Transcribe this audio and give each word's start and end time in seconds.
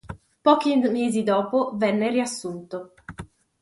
Pochi 0.41 0.75
mesi 0.77 1.21
dopo 1.21 1.73
venne 1.75 2.09
riassunto. 2.09 2.95